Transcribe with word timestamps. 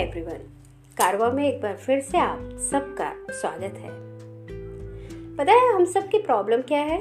Everyone 0.00 0.38
कारवा 0.96 1.30
में 1.30 1.44
एक 1.48 1.60
बार 1.62 1.76
फिर 1.76 2.00
से 2.00 2.18
आप 2.18 2.38
सबका 2.60 3.12
स्वागत 3.30 3.74
है। 3.76 3.90
पता 5.36 5.52
है 5.52 5.74
हम 5.74 5.84
सब 5.84 6.08
की 6.08 6.18
प्रॉब्लम 6.18 6.62
क्या 6.62 6.80
है? 6.80 6.98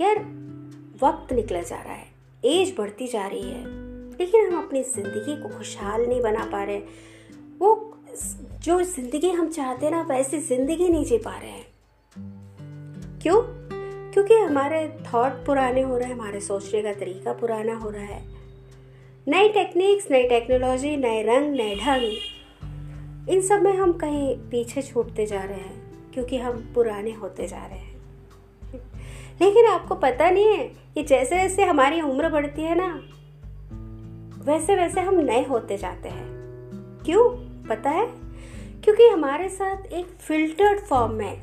यार, 0.00 0.18
वक्त 1.02 1.32
निकला 1.32 1.62
जा 1.62 1.76
रहा 1.76 1.94
है 1.94 2.06
एज 2.44 2.74
बढ़ती 2.78 3.06
जा 3.06 3.26
रही 3.26 3.50
है, 3.50 3.64
लेकिन 4.18 4.46
हम 4.46 4.62
अपनी 4.62 4.82
ज़िंदगी 4.82 5.40
को 5.42 5.48
खुशहाल 5.48 6.06
नहीं 6.06 6.20
बना 6.22 6.44
पा 6.44 6.62
रहे 6.64 6.78
वो 7.58 7.98
जो 8.64 8.80
ज़िंदगी 8.82 9.30
हम 9.30 9.48
चाहते 9.48 9.90
ना, 9.90 10.02
वैसी 10.02 10.38
ज़िंदगी 10.38 10.88
नहीं 10.88 11.04
जी 11.04 11.18
पा 11.18 11.36
रहे 11.38 11.50
हैं। 11.50 11.66
क्यों? 13.22 13.42
क्योंकि 14.12 14.34
हमारे 14.34 14.86
थॉट 15.06 15.44
पुराने 15.46 15.82
हो 15.82 15.96
रहे 15.98 16.08
हैं, 16.08 16.14
हमारे 16.14 16.40
सोचने 16.40 16.82
का 16.82 16.92
तरीका 16.92 17.32
पुराना 17.32 17.74
हो 17.74 17.90
रहा 17.90 18.02
है। 18.02 18.31
नई 19.28 19.48
टेक्निक्स 19.48 20.10
नई 20.10 20.22
टेक्नोलॉजी 20.22 20.96
नए 20.96 21.22
रंग, 21.22 21.52
नए 21.52 21.76
ढंग। 21.76 22.12
इन 23.28 23.40
सब 23.40 23.62
में 23.62 23.76
हम 23.76 23.92
कहीं 23.92 24.36
पीछे 24.36 24.82
छूटते 24.82 25.26
जा 25.26 25.42
रहे 25.42 25.58
हैं, 25.58 26.10
क्योंकि 26.12 26.36
हम 26.36 26.72
पुराने 26.74 27.12
होते 27.12 27.46
जा 27.46 27.66
रहे 27.66 27.78
हैं। 27.78 28.02
लेकिन 29.42 29.66
आपको 29.66 29.94
पता 29.94 30.30
नहीं 30.30 30.46
है 30.46 30.64
कि 30.66 31.02
जैसे 31.02 31.36
जैसे 31.36 31.64
हमारी 31.64 32.00
उम्र 32.00 32.28
बढ़ती 32.28 32.62
है 32.62 32.74
ना, 32.74 33.02
वैसे 34.44 34.76
वैसे 34.76 35.00
हम 35.00 35.14
नए 35.14 35.44
होते 35.44 35.76
जाते 35.76 36.08
हैं। 36.08 36.26
क्यों? 37.04 37.30
पता 37.68 37.90
है? 37.90 38.06
क्योंकि 38.84 39.08
हमारे 39.08 39.48
साथ 39.48 39.86
एक 39.86 40.06
फिल्टर्ड 40.06 40.80
फॉर्म 40.80 41.12
में 41.12 41.42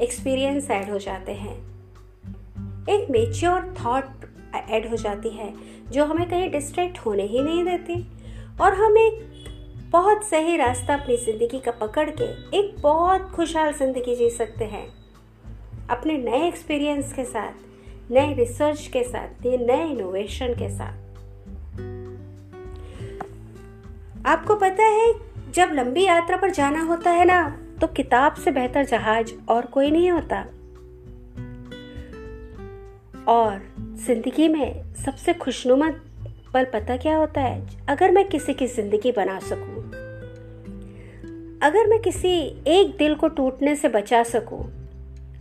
एक्सपीरियंस 0.00 0.70
ऐड 0.70 0.90
हो 0.90 0.98
जाते 0.98 1.32
हैं। 1.32 1.58
एक 2.88 3.10
मेच्योर 3.10 3.74
थॉट 3.84 4.04
ऐड 4.70 4.90
हो 4.90 4.96
जाती 4.96 5.28
है। 5.28 5.75
जो 5.92 6.04
हमें 6.04 6.28
कहीं 6.28 6.50
डिस्ट्रैक्ट 6.50 6.98
होने 6.98 7.22
ही 7.22 7.42
नहीं 7.42 7.64
देती। 7.64 8.06
और 8.60 8.74
हम 8.74 8.96
एक 8.98 9.24
बहुत 9.90 10.24
सही 10.24 10.56
रास्ता 10.56 10.94
अपनी 10.94 11.16
ज़िंदगी 11.16 11.58
का 11.60 11.70
पकड़ 11.70 12.08
के 12.10 12.24
एक 12.58 12.74
बहुत 12.82 13.30
खुशहाल 13.30 13.72
ज़िंदगी 13.72 14.16
जी 14.16 14.30
सकते 14.30 14.64
हैं। 14.64 14.86
अपने 15.90 16.16
नए 16.18 16.46
एक्सपीरियंस 16.48 17.12
के 17.12 17.24
साथ, 17.24 17.52
नए 18.10 18.34
रिसर्च 18.34 18.86
के 18.86 19.02
साथ 19.02 19.46
नए 19.46 19.84
इनोवेशन 19.84 20.54
के 20.54 20.68
साथ। 20.68 21.04
आपको 24.26 24.54
पता 24.54 24.84
है, 24.84 25.12
जब 25.54 25.70
लंबी 25.72 26.04
यात्रा 26.04 26.36
पर 26.36 26.50
जाना 26.50 26.82
होता 26.82 27.10
है 27.10 27.24
ना 27.24 27.42
तो 27.80 27.86
किताब 27.86 28.34
से 28.34 28.50
बेहतर 28.50 28.84
जहाज़ 28.84 29.32
और 29.48 29.66
कोई 29.66 29.90
नहीं 29.90 30.10
होता। 30.10 30.44
और 33.28 33.60
ज़िंदगी 34.06 34.48
में 34.48 34.94
सबसे 34.94 35.32
खुशनुमा 35.34 35.88
पल 36.54 36.64
पता 36.64 36.96
क्या 36.96 37.16
होता 37.16 37.40
है? 37.40 37.60
अगर 37.88 38.10
मैं 38.10 38.24
किसी 38.28 38.54
की 38.54 38.66
ज़िंदगी 38.66 39.12
बना 39.12 39.38
सकूँ, 39.40 39.82
अगर 41.62 41.86
मैं 41.86 41.98
किसी 42.02 42.30
एक 42.68 42.96
दिल 42.98 43.14
को 43.14 43.28
टूटने 43.28 43.74
से 43.76 43.88
बचा 43.88 44.22
सकूँ, 44.24 44.62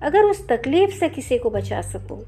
अगर 0.03 0.23
उस 0.23 0.47
तकलीफ़ 0.47 0.95
से 0.95 1.09
किसी 1.09 1.38
को 1.38 1.50
बचा 1.50 1.81
सकूँ 1.81 2.19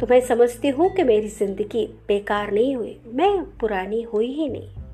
तो 0.00 0.06
मैं 0.10 0.20
समझती 0.20 0.68
हूँ 0.68 0.88
कि 0.94 1.02
मेरी 1.02 1.28
ज़िंदगी 1.28 1.86
बेकार 2.08 2.52
नहीं 2.52 2.74
हुई, 2.76 2.96
मैं 3.06 3.42
पुरानी 3.60 4.02
हुई 4.02 4.26
ही 4.26 4.48
नहीं। 4.48 4.85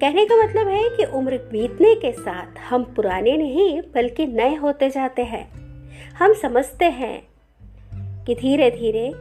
कहने 0.00 0.24
का 0.24 0.36
मतलब 0.36 0.68
है 0.68 0.88
कि 0.88 1.04
उम्र 1.04 1.38
बीतने 1.38 1.94
के 1.94 2.12
साथ 2.12 2.58
हम 2.58 2.84
पुराने 2.84 3.36
नहीं, 3.36 3.80
बल्कि 3.80 4.26
नए 4.26 4.54
होते 4.54 4.90
जाते 4.90 5.24
हैं। 5.24 5.50
हम 6.10 6.34
समझते 6.34 6.84
हैं 6.84 7.28
कि 8.24 8.34
धीरे 8.34 8.70
धीरे 8.70 9.12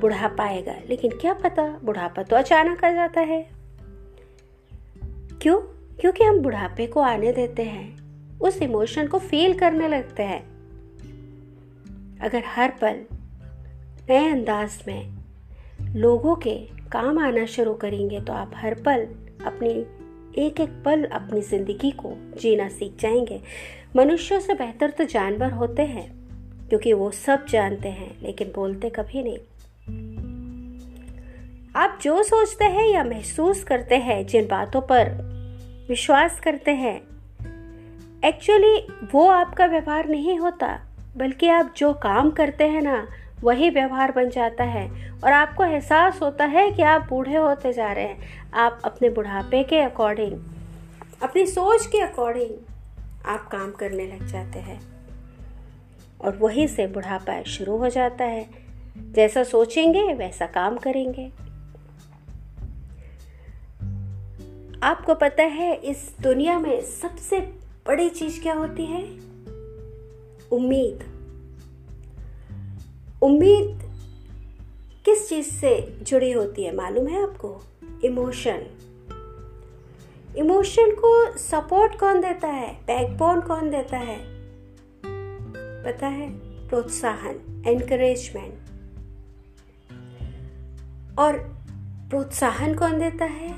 बुढ़ापा 0.00 0.44
आएगा। 0.44 0.74
लेकिन 0.88 1.10
क्या 1.10 1.34
पता, 1.34 1.80
बुढ़ापा 1.84 2.22
तो 2.22 2.36
अचानक 2.36 2.84
आ 2.84 2.90
जाता 2.90 3.20
है। 3.20 3.50
क्यों? 5.42 5.58
क्योंकि 6.00 6.24
हम 6.24 6.38
बुढ़ापे 6.38 6.86
को 6.86 7.00
आने 7.00 7.32
देते 7.32 7.62
हैं। 7.62 7.98
उस 8.38 8.62
इमोशन 8.62 9.06
को 9.06 9.18
फील 9.18 9.58
करने 9.58 9.88
लगते 9.88 10.22
हैं। 10.22 10.42
अगर 12.20 12.42
हर 12.46 12.70
पल, 12.70 13.04
नए 14.10 14.28
अंदाज 14.28 14.84
में 14.88 15.14
लोगों 15.82 16.36
के 16.36 16.77
काम 16.92 17.18
आना 17.18 17.44
शुरू 17.46 17.74
करेंगे 17.74 18.20
तो 18.20 18.32
आप 18.32 18.52
हर 18.54 18.74
पल 18.74 19.06
अपनी 19.46 19.70
एक 20.42 20.60
एक 20.60 20.70
पल 20.84 21.04
अपनी 21.04 21.40
ज़िंदगी 21.40 21.90
को 21.90 22.12
जीना 22.40 22.68
सीख 22.68 22.96
जाएँगे। 23.00 23.40
मनुष्यों 23.96 24.40
से 24.40 24.54
बेहतर 24.54 24.90
तो 24.90 25.04
जानवर 25.04 25.50
होते 25.50 25.82
हैं, 25.82 26.10
क्योंकि 26.68 26.92
वो 26.92 27.10
सब 27.10 27.46
जानते 27.46 27.88
हैं, 27.88 28.22
लेकिन 28.22 28.52
बोलते 28.54 28.90
कभी 28.90 29.22
नहीं। 29.22 29.38
आप 31.76 31.98
जो 32.02 32.22
सोचते 32.22 32.64
हैं 32.64 32.88
या 32.88 33.04
महसूस 33.04 33.64
करते 33.64 33.96
हैं, 33.96 34.26
जिन 34.26 34.46
बातों 34.46 34.80
पर 34.80 35.10
विश्वास 35.88 36.40
करते 36.40 36.70
हैं 36.70 37.00
एक्चुअली 38.24 38.76
वो 39.12 39.28
आपका 39.28 39.66
व्यवहार 39.66 40.08
नहीं 40.08 40.38
होता, 40.38 40.78
बल्कि 41.16 41.48
आप 41.48 41.74
जो 41.76 41.92
काम 41.92 42.30
करते 42.30 42.64
हैं 42.64 42.82
ना 42.82 43.06
वही 43.40 43.70
व्यवहार 43.70 44.12
बन 44.12 44.30
जाता 44.30 44.64
है 44.64 45.12
और 45.24 45.32
आपको 45.32 45.64
एहसास 45.64 46.22
होता 46.22 46.44
है 46.44 46.70
कि 46.70 46.82
आप 46.82 47.06
बूढ़े 47.08 47.36
होते 47.36 47.72
जा 47.72 47.92
रहे 47.92 48.04
हैं। 48.04 48.50
आप 48.52 48.80
अपने 48.84 49.10
बुढ़ापे 49.10 49.62
के 49.62 49.80
अकॉर्डिंग 49.80 50.40
अपनी 51.22 51.46
सोच 51.46 51.86
के 51.86 51.98
अकॉर्डिंग 51.98 52.50
आप 53.26 53.48
काम 53.48 53.72
करने 53.72 54.06
लग 54.06 54.26
जाते 54.26 54.58
हैं। 54.58 54.80
और 56.20 56.36
वहीं 56.36 56.66
से 56.66 56.86
बुढ़ापा 56.86 57.42
शुरू 57.42 57.76
हो 57.76 57.88
जाता 57.88 58.24
है। 58.24 58.50
जैसा 58.98 59.44
सोचेंगे, 59.44 60.14
वैसा 60.14 60.46
काम 60.46 60.76
करेंगे। 60.76 61.32
आपको 64.82 65.14
पता 65.14 65.42
है, 65.42 65.74
इस 65.74 66.16
दुनिया 66.20 66.58
में 66.58 66.82
सबसे 66.82 67.40
बड़ी 67.86 68.08
चीज़ 68.08 68.42
क्या 68.42 68.54
होती 68.54 68.86
है? 68.86 69.02
उम्मीद। 70.52 71.17
उम्मीद 73.22 73.78
किस 75.04 75.28
चीज़ 75.28 75.50
से 75.50 75.98
जुड़ी 76.02 76.32
होती 76.32 76.64
है, 76.64 76.76
मालूम 76.76 77.06
है 77.06 77.22
आपको? 77.22 77.62
इमोशन। 78.04 78.66
इमोशन 80.36 80.90
को 80.90 81.38
सपोर्ट 81.38 82.00
कौन 82.00 82.20
देता 82.20 82.48
है? 82.48 82.74
बैकबोन 82.74 83.40
कौन 83.40 83.70
देता 83.70 83.96
है? 83.96 84.18
पता 85.84 86.06
है? 86.06 86.30
प्रोत्साहन 86.68 87.64
एनकरेजमेंट 87.66 88.54
और 91.18 91.38
प्रोत्साहन 92.10 92.74
कौन 92.74 92.98
देता 92.98 93.24
है? 93.24 93.50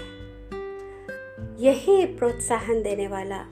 यही 1.58 2.06
प्रोत्साहन 2.06 2.82
देने 2.82 3.08
वाला। 3.08 3.44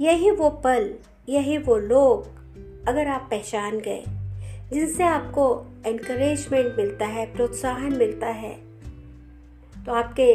यही 0.00 0.30
वो 0.30 0.50
पल, 0.50 0.94
यही 1.28 1.58
वो 1.58 1.76
लोग, 1.76 2.26
अगर 2.88 3.06
आप 3.06 3.28
पहचान 3.30 3.78
गए। 3.78 4.04
जिनसे 4.72 5.04
आपको 5.04 5.46
एनकरेजमेंट 5.86 6.76
मिलता 6.76 7.06
है, 7.06 7.26
प्रोत्साहन 7.34 7.96
मिलता 7.96 8.26
है 8.28 8.52
तो 9.76 9.92
आपके 9.92 10.32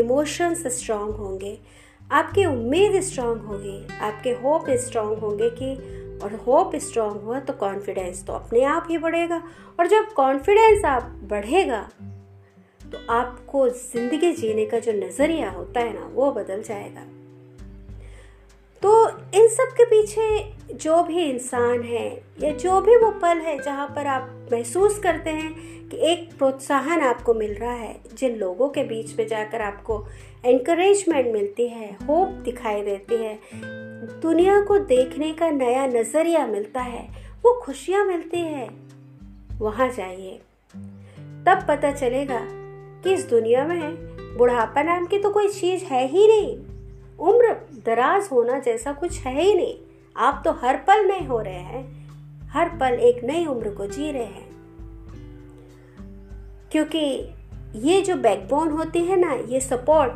इमोशंस 0.00 0.66
स्ट्रांग 0.76 1.10
होंगे। 1.14 1.58
आपकी 2.10 2.44
उम्मीद 2.44 3.00
स्ट्रांग 3.02 3.40
होगी, 3.40 3.86
आपके 3.98 4.30
होप 4.32 4.70
स्ट्रांग 4.80 5.16
होंगे 5.18 5.50
कि, 5.52 5.74
और 6.22 6.34
होप 6.46 6.74
स्ट्रांग 6.76 7.20
हुआ 7.20 7.38
तो 7.40 7.52
कॉन्फिडेंस 7.52 8.24
तो 8.26 8.32
अपने 8.32 8.62
आप 8.64 8.86
ही 8.90 8.98
बढ़ेगा। 8.98 9.42
और 9.80 9.86
जब 9.86 10.12
कॉन्फिडेंस 10.12 10.84
आप 10.84 11.02
बढ़ेगा 11.30 11.88
तो 12.82 12.98
आपको 13.12 13.68
ज़िंदगी 13.68 14.32
जीने 14.32 14.64
का 14.66 14.78
जो 14.78 14.92
नज़रिया 14.94 15.50
होता 15.50 15.80
है 15.80 15.92
ना, 15.94 16.10
वो 16.12 16.30
बदल 16.32 16.62
जाएगा। 16.62 17.06
इन 19.34 19.46
सब 19.48 19.74
के 19.76 19.84
पीछे 19.84 20.74
जो 20.74 21.02
भी 21.02 21.22
इंसान 21.22 21.82
है 21.82 22.08
या 22.42 22.50
जो 22.52 22.80
भी 22.80 22.96
वो 22.96 23.10
पल 23.20 23.38
है 23.38 23.58
जहाँ 23.58 23.86
पर 23.86 24.06
आप 24.06 24.48
महसूस 24.52 24.98
करते 24.98 25.30
हैं 25.30 25.52
कि 25.88 25.96
एक 26.10 26.28
प्रोत्साहन 26.38 27.00
आपको 27.00 27.34
मिल 27.34 27.52
रहा 27.54 27.72
है, 27.72 27.94
जिन 28.14 28.36
लोगों 28.36 28.68
के 28.68 28.82
बीच 28.84 29.18
में 29.18 29.26
जाकर 29.26 29.62
आपको 29.62 30.04
एनकरेजमेंट 30.44 31.32
मिलती 31.32 31.66
है 31.68 31.90
होप 32.08 32.28
दिखाई 32.44 32.82
देती 32.82 33.14
है, 33.14 33.38
दुनिया 34.22 34.60
को 34.60 34.78
देखने 34.78 35.32
का 35.32 35.50
नया 35.50 35.86
नज़रिया 35.86 36.46
मिलता 36.46 36.80
है, 36.80 37.02
वो 37.44 37.60
खुशियाँ 37.62 38.04
मिलती 38.06 38.40
है, 38.40 38.68
वहाँ 39.58 39.88
जाइए। 39.88 40.40
तब 41.46 41.64
पता 41.68 41.92
चलेगा 41.92 42.40
कि 43.04 43.14
इस 43.14 43.28
दुनिया 43.28 43.66
में 43.66 44.36
बुढ़ापा 44.36 44.82
नाम 44.82 45.06
की 45.06 45.18
तो 45.18 45.30
कोई 45.30 45.48
चीज़ 45.48 45.84
है 45.84 46.06
ही 46.06 46.26
नहीं। 46.28 46.56
उम्र 47.20 47.56
दराज 47.86 48.28
होना 48.32 48.58
जैसा 48.58 48.92
कुछ 48.92 49.20
है 49.20 49.42
ही 49.42 49.54
नहीं। 49.54 49.76
आप 50.16 50.42
तो 50.44 50.52
हर 50.52 50.76
पल 50.76 51.06
नए 51.06 51.24
हो 51.24 51.40
रहे 51.40 51.54
हैं, 51.54 52.10
हर 52.48 52.68
पल 52.68 52.94
एक 52.94 53.24
नई 53.24 53.46
उम्र 53.46 53.70
को 53.70 53.86
जी 53.86 54.12
रहे 54.12 54.24
हैं। 54.24 54.50
क्योंकि 56.72 57.32
ये 57.76 58.00
जो 58.00 58.16
बैकबोन 58.16 58.68
होती 58.68 58.98
है 58.98 59.16
ना, 59.16 59.32
ये 59.32 59.60
सपोर्ट 59.60 60.12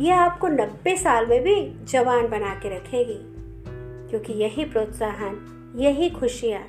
ये 0.00 0.10
आपको 0.10 0.48
90 0.48 0.96
साल 0.96 1.26
में 1.26 1.42
भी 1.42 1.84
जवान 1.84 2.28
बना 2.28 2.54
के 2.54 2.76
रखेगी। 2.76 3.38
क्योंकि 4.10 4.32
यही 4.32 4.64
प्रोत्साहन, 4.64 5.74
यही 5.76 6.10
खुशियाँ 6.10 6.62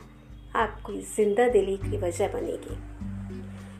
आपकी 0.55 1.01
ज़िंदा 1.01 1.47
दिली 1.47 1.77
की 1.77 1.97
वजह 1.97 2.27
बनेगी। 2.27 2.75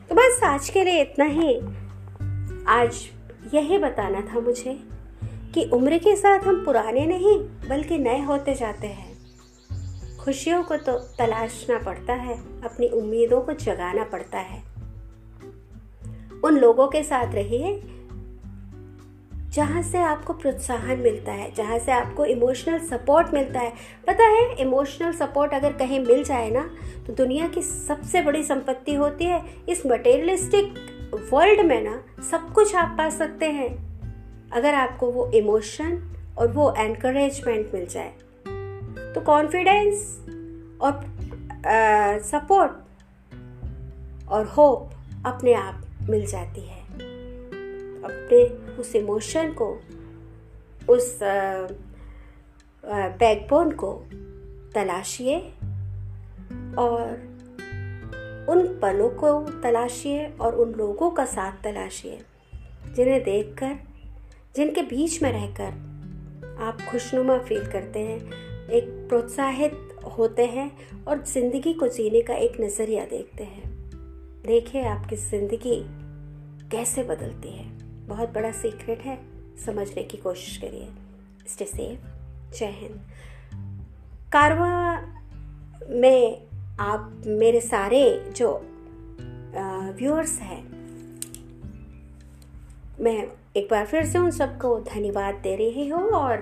तो 0.08 0.14
बस 0.14 0.40
आज 0.44 0.70
के 0.70 0.84
लिए 0.84 1.00
इतना 1.00 1.24
ही। 1.24 1.60
आज 2.68 3.10
यही 3.54 3.78
बताना 3.78 4.20
था 4.20 4.40
मुझे। 4.40 4.89
कि 5.54 5.64
उम्र 5.64 5.98
के 5.98 6.16
साथ 6.16 6.38
हम 6.38 6.64
पुराने 6.64 7.06
नहीं, 7.06 7.38
बल्कि 7.68 7.98
नए 7.98 8.20
होते 8.20 8.54
जाते 8.54 8.86
हैं। 8.86 9.18
खुशियों 10.18 10.62
को 10.62 10.76
तो 10.76 10.92
तलाशना 10.92 11.78
पड़ता 11.78 12.12
है, 12.12 12.34
अपनी 12.62 12.88
उम्मीदों 12.88 13.40
को 13.40 13.52
जगाना 13.52 14.04
पड़ता 14.04 14.38
है। 14.38 14.62
उन 16.44 16.58
लोगों 16.58 16.88
के 16.88 17.02
साथ 17.02 17.34
रहिए, 17.34 17.82
जहाँ 19.50 19.82
से 19.82 19.98
आपको 19.98 20.32
प्रोत्साहन 20.32 20.98
मिलता 20.98 21.32
है, 21.32 21.54
जहाँ 21.54 21.78
से 21.78 21.92
आपको 21.92 22.24
इमोशनल 22.24 22.78
सपोर्ट 22.78 23.34
मिलता 23.34 23.60
है। 23.60 23.72
पता 24.06 24.24
है 24.24 24.54
इमोशनल 24.54 25.12
सपोर्ट 25.12 25.54
अगर 25.54 25.72
कहीं 25.72 26.00
मिल 26.00 26.22
जाए 26.24 26.50
ना 26.50 26.70
तो 27.06 27.12
दुनिया 27.12 27.48
की 27.48 27.62
सबसे 27.62 28.22
बड़ी 28.22 28.42
संपत्ति 28.42 28.94
होती 28.94 29.24
है। 29.24 29.42
इस 29.68 29.86
मटेरियलिस्टिक 29.86 30.74
वर्ल्ड 31.32 31.60
में 31.60 31.82
ना, 31.82 32.02
सब 32.30 32.52
कुछ 32.52 32.74
आप 32.74 32.94
पा 32.98 33.10
सकते 33.10 33.46
हैं। 33.46 33.89
अगर 34.52 34.74
आपको 34.74 35.10
वो 35.10 35.30
इमोशन 35.30 36.00
और 36.38 36.48
वो 36.48 36.72
एनकरेजमेंट 36.78 37.74
मिल 37.74 37.86
जाए 37.86 38.12
तो 39.14 39.20
कॉन्फिडेंस 39.20 40.18
और 40.80 41.00
सपोर्ट 42.24 42.72
और 44.28 44.46
होप 44.46 44.90
अपने 45.26 45.54
आप 45.54 45.82
मिल 46.10 46.26
जाती 46.26 46.60
है। 46.60 46.80
अपने 48.02 48.44
उस 48.76 48.94
इमोशन 48.96 49.52
को, 49.52 49.68
उस 50.88 51.18
बैकबोन 52.84 53.70
को 53.72 53.92
तलाशिए 54.74 55.38
और 56.78 57.02
उन 58.48 58.66
पलों 58.82 59.08
को 59.10 59.40
तलाशिए 59.60 60.26
और 60.40 60.54
उन 60.54 60.72
लोगों 60.72 61.10
का 61.10 61.24
साथ 61.24 61.62
तलाशिए, 61.64 62.18
जिन्हें 62.94 63.22
देखकर 63.24 63.78
जिनके 64.54 64.82
बीच 64.82 65.22
में 65.22 65.30
रहकर 65.32 66.58
आप 66.62 66.80
खुशनुमा 66.90 67.38
फील 67.38 67.66
करते 67.72 67.98
हैं, 67.98 68.18
एक 68.68 68.84
प्रोत्साहित 69.08 69.96
होते 70.18 70.44
हैं 70.46 70.70
और 71.04 71.24
ज़िंदगी 71.24 71.72
को 71.72 71.88
जीने 71.88 72.20
का 72.22 72.34
एक 72.34 72.60
नज़रिया 72.60 73.04
देखते 73.04 73.44
हैं। 73.44 73.70
देखिए 74.46 74.82
आपकी 74.84 75.16
ज़िंदगी 75.16 75.80
कैसे 76.70 77.02
बदलती 77.02 77.48
है। 77.48 77.68
बहुत 78.08 78.28
बड़ा 78.28 78.50
सीक्रेट 78.52 79.00
है, 79.00 79.18
समझने 79.64 80.02
की 80.02 80.16
कोशिश 80.16 80.56
करिए। 80.56 80.88
स्टे 81.48 81.64
सेफ़ 81.64 82.56
जय 82.58 82.70
हिंद। 82.72 83.00
कारवा 84.32 84.74
में 85.90 86.46
आप, 86.80 87.22
मेरे 87.26 87.60
सारे 87.60 88.02
जो 88.36 88.52
व्यूअर्स 89.96 90.38
हैं, 90.38 90.62
मैं 93.00 93.26
एक 93.56 93.68
बार 93.70 93.86
फिर 93.86 94.04
से 94.04 94.18
उन 94.18 94.30
सबको 94.30 94.78
धन्यवाद 94.80 95.34
दे 95.34 95.54
रही 95.56 95.88
हूँ 95.88 96.10
और 96.10 96.40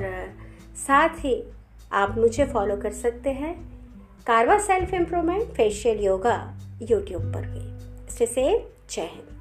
साथ 0.77 1.09
ही 1.19 1.43
आप 1.93 2.19
मुझे 2.19 2.45
फॉलो 2.45 2.77
कर 2.77 2.93
सकते 2.93 3.31
हैं 3.31 3.55
कारवा 4.27 4.59
self 4.59 4.95
improvement 4.95 5.53
facial 5.53 6.01
yoga 6.01 6.37
YouTube 6.91 7.23
पर 7.35 7.47
भी। 7.47 7.67
इससे 8.07 8.69
जय 8.91 9.03
हिंद। 9.03 9.38